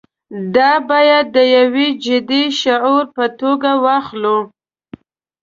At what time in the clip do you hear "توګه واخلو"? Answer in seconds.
3.39-4.37